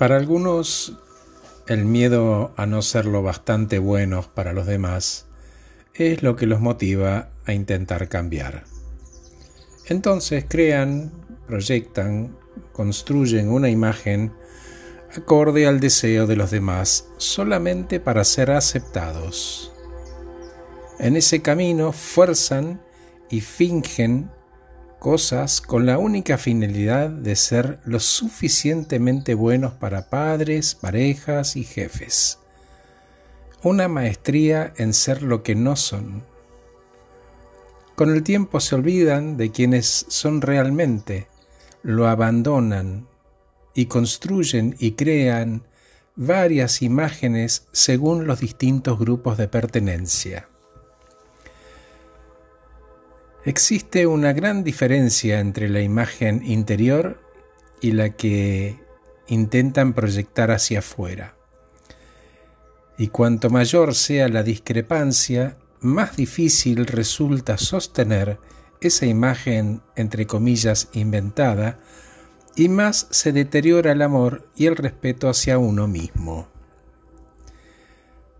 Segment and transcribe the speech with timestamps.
[0.00, 0.94] Para algunos,
[1.66, 5.26] el miedo a no ser lo bastante buenos para los demás
[5.92, 8.64] es lo que los motiva a intentar cambiar.
[9.90, 11.12] Entonces crean,
[11.46, 12.34] proyectan,
[12.72, 14.32] construyen una imagen
[15.14, 19.70] acorde al deseo de los demás solamente para ser aceptados.
[20.98, 22.80] En ese camino fuerzan
[23.28, 24.30] y fingen
[25.00, 32.38] cosas con la única finalidad de ser lo suficientemente buenos para padres, parejas y jefes.
[33.62, 36.22] Una maestría en ser lo que no son.
[37.96, 41.28] Con el tiempo se olvidan de quienes son realmente,
[41.82, 43.08] lo abandonan
[43.74, 45.62] y construyen y crean
[46.14, 50.49] varias imágenes según los distintos grupos de pertenencia.
[53.44, 57.22] Existe una gran diferencia entre la imagen interior
[57.80, 58.78] y la que
[59.28, 61.36] intentan proyectar hacia afuera.
[62.98, 68.38] Y cuanto mayor sea la discrepancia, más difícil resulta sostener
[68.82, 71.78] esa imagen, entre comillas, inventada,
[72.56, 76.48] y más se deteriora el amor y el respeto hacia uno mismo.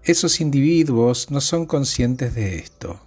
[0.02, 3.00] Esos individuos no son conscientes de esto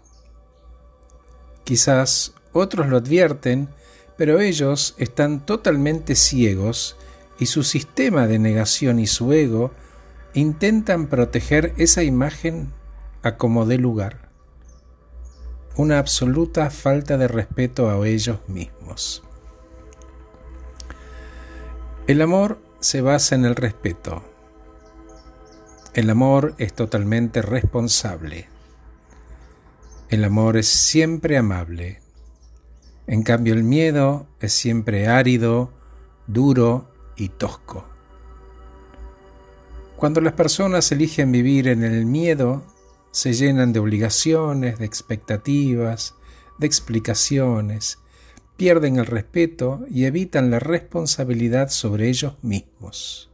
[1.64, 3.69] Quizás otros lo advierten,
[4.17, 6.97] pero ellos están totalmente ciegos
[7.39, 9.72] y su sistema de negación y su ego
[10.33, 12.73] intentan proteger esa imagen
[13.22, 14.30] a como dé lugar.
[15.75, 19.23] Una absoluta falta de respeto a ellos mismos.
[22.05, 24.23] El amor se basa en el respeto.
[25.94, 28.53] El amor es totalmente responsable.
[30.14, 32.00] El amor es siempre amable.
[33.08, 35.73] En cambio el miedo es siempre árido,
[36.28, 37.88] duro y tosco.
[39.95, 42.64] Cuando las personas eligen vivir en el miedo,
[43.09, 46.14] se llenan de obligaciones, de expectativas,
[46.59, 47.98] de explicaciones,
[48.55, 53.32] pierden el respeto y evitan la responsabilidad sobre ellos mismos.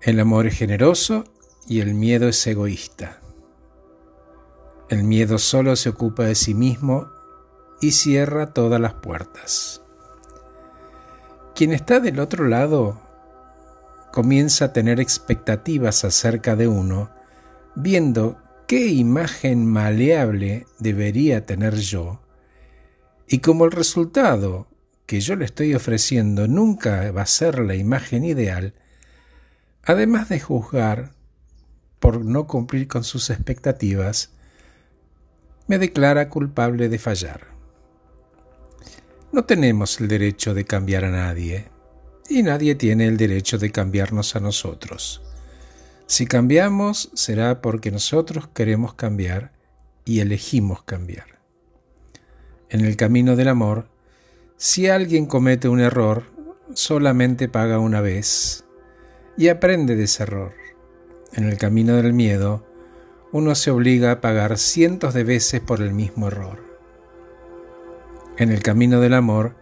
[0.00, 1.26] El amor es generoso
[1.68, 3.19] y el miedo es egoísta.
[4.90, 7.12] El miedo solo se ocupa de sí mismo
[7.80, 9.82] y cierra todas las puertas.
[11.54, 13.00] Quien está del otro lado
[14.12, 17.08] comienza a tener expectativas acerca de uno,
[17.76, 22.20] viendo qué imagen maleable debería tener yo,
[23.28, 24.66] y como el resultado
[25.06, 28.74] que yo le estoy ofreciendo nunca va a ser la imagen ideal,
[29.84, 31.12] además de juzgar
[32.00, 34.32] por no cumplir con sus expectativas,
[35.70, 37.46] me declara culpable de fallar.
[39.30, 41.68] No tenemos el derecho de cambiar a nadie,
[42.28, 45.22] y nadie tiene el derecho de cambiarnos a nosotros.
[46.06, 49.52] Si cambiamos será porque nosotros queremos cambiar
[50.04, 51.38] y elegimos cambiar.
[52.68, 53.86] En el camino del amor,
[54.56, 56.24] si alguien comete un error,
[56.74, 58.64] solamente paga una vez
[59.36, 60.52] y aprende de ese error.
[61.32, 62.66] En el camino del miedo,
[63.32, 66.64] uno se obliga a pagar cientos de veces por el mismo error.
[68.36, 69.54] En el camino del amor,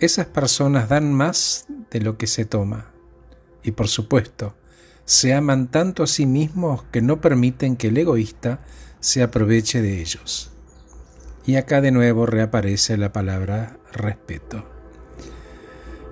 [0.00, 2.90] esas personas dan más de lo que se toma.
[3.62, 4.54] Y por supuesto,
[5.04, 8.60] se aman tanto a sí mismos que no permiten que el egoísta
[9.00, 10.50] se aproveche de ellos.
[11.46, 14.64] Y acá de nuevo reaparece la palabra respeto.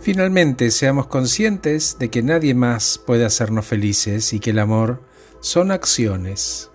[0.01, 5.01] Finalmente, seamos conscientes de que nadie más puede hacernos felices y que el amor
[5.41, 6.72] son acciones,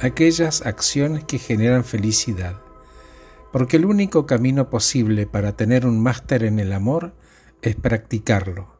[0.00, 2.60] aquellas acciones que generan felicidad,
[3.52, 7.12] porque el único camino posible para tener un máster en el amor
[7.62, 8.74] es practicarlo.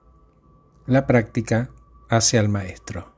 [0.86, 1.70] La práctica
[2.08, 3.12] hace al maestro.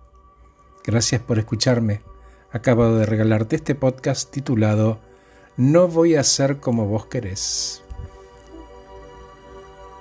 [0.85, 2.03] Gracias por escucharme.
[2.51, 5.01] Acabo de regalarte este podcast titulado
[5.57, 7.82] No voy a ser como vos querés.